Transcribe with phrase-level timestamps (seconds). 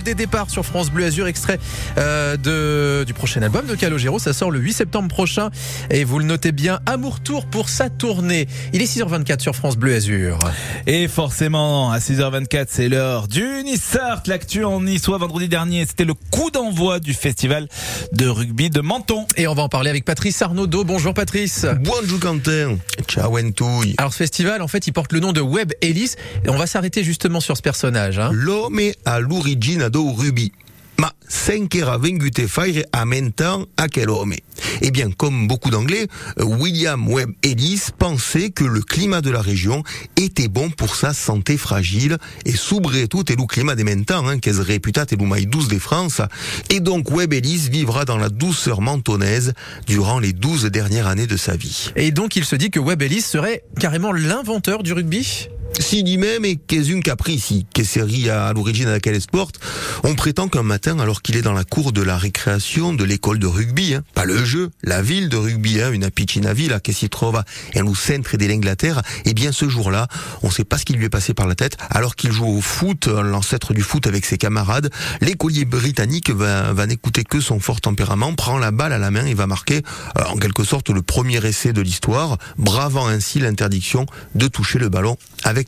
[0.00, 1.60] Des départs sur France Bleu Azur, extrait
[1.98, 4.18] euh, de, du prochain album de Calogero.
[4.18, 5.50] Ça sort le 8 septembre prochain.
[5.90, 8.48] Et vous le notez bien, Amour Tour pour sa tournée.
[8.72, 10.38] Il est 6h24 sur France Bleu Azur.
[10.86, 14.22] Et forcément, à 6h24, c'est l'heure du Nissart.
[14.28, 17.68] L'actu en Niçois vendredi dernier, c'était le coup d'envoi du festival
[18.12, 19.26] de rugby de Menton.
[19.36, 20.84] Et on va en parler avec Patrice Arnaudot.
[20.84, 21.66] Bonjour Patrice.
[21.80, 22.78] Bonjour Quentin.
[23.08, 23.94] Ciao Entouille.
[23.98, 26.14] Alors ce festival, en fait, il porte le nom de Web Ellis.
[26.46, 28.18] Et on va s'arrêter justement sur ce personnage.
[28.18, 28.30] Hein.
[28.32, 30.52] L'homme à l'origine do rugby.
[30.98, 31.12] Ma
[33.76, 34.34] a quel homme?
[34.82, 36.06] Eh bien, comme beaucoup d'anglais,
[36.38, 39.82] William Webb Ellis pensait que le climat de la région
[40.16, 42.52] était bon pour sa santé fragile et
[43.08, 46.20] tout et le climat des mentans, hein, qu'est réputat et le douce de France.
[46.70, 49.54] Et donc Webb Ellis vivra dans la douceur mentonnaise
[49.86, 51.90] durant les douze dernières années de sa vie.
[51.96, 55.48] Et donc il se dit que Webb Ellis serait carrément l'inventeur du rugby?
[55.80, 59.50] Si dit même et qu'est une caprici, qu'est série à l'origine à laquelle sport,
[60.04, 63.38] on prétend qu'un matin, alors qu'il est dans la cour de la récréation de l'école
[63.38, 67.08] de rugby, hein, pas le jeu, la ville de rugby, hein, une piscina villa s'y
[67.08, 67.42] trouve
[67.76, 70.08] au centre de l'Angleterre, et eh bien ce jour-là,
[70.42, 72.46] on ne sait pas ce qui lui est passé par la tête, alors qu'il joue
[72.46, 77.60] au foot, l'ancêtre du foot avec ses camarades, l'écolier britannique va, va n'écouter que son
[77.60, 79.82] fort tempérament, prend la balle à la main et va marquer
[80.18, 84.88] euh, en quelque sorte le premier essai de l'histoire, bravant ainsi l'interdiction de toucher le
[84.88, 85.61] ballon avec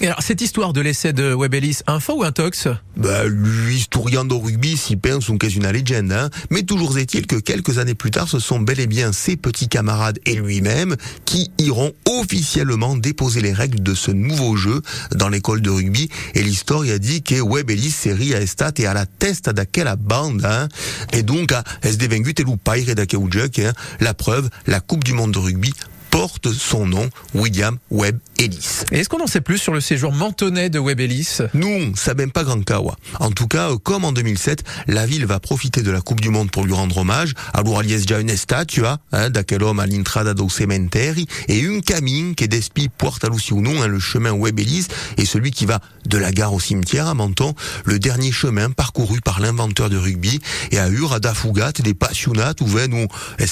[0.00, 2.68] Et alors, cette histoire de l'essai de Webelis, un faux ou un tox?
[2.96, 6.12] Bah, Lui, historien de rugby, s'y pense qu'est une légende.
[6.12, 6.30] Hein.
[6.50, 9.68] Mais toujours est-il que quelques années plus tard, ce sont bel et bien ses petits
[9.68, 14.82] camarades et lui-même qui iront officiellement déposer les règles de ce nouveau jeu
[15.14, 16.08] dans l'école de rugby.
[16.34, 20.44] Et l'histoire a dit que Webelis série à estat et à la testa d'aquella bande.
[20.44, 20.68] Hein.
[21.12, 23.72] Et donc, à SD et hein.
[24.00, 25.72] la preuve, la Coupe du Monde de rugby
[26.16, 28.84] porte son nom, William Webb Ellis.
[28.90, 31.40] Est-ce qu'on en sait plus sur le séjour mentonais de Webb Ellis?
[31.52, 32.96] Non, ça même pas grand kawa.
[33.20, 36.50] En tout cas, comme en 2007, la ville va profiter de la Coupe du Monde
[36.50, 37.34] pour lui rendre hommage.
[37.52, 41.82] Alors, il y a une statue, hein, d'aquel homme à l'intrada do cementeri, et une
[41.82, 44.86] camine qui despi porte à nom, hein, le chemin Webb Ellis,
[45.18, 49.20] et celui qui va de la gare au cimetière à Menton, le dernier chemin parcouru
[49.20, 50.40] par l'inventeur de rugby,
[50.70, 52.66] et à Ur, à Dafugat, des passionnats, ou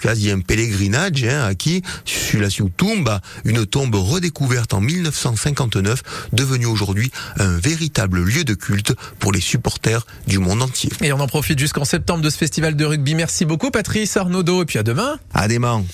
[0.00, 2.49] qu'il y a un pèlerinage, hein, à qui, sur la
[3.44, 6.02] Une tombe redécouverte en 1959,
[6.32, 10.90] devenue aujourd'hui un véritable lieu de culte pour les supporters du monde entier.
[11.02, 13.14] Et on en profite jusqu'en septembre de ce festival de rugby.
[13.14, 15.18] Merci beaucoup Patrice Arnaudot et puis à demain.
[15.32, 15.84] À demain.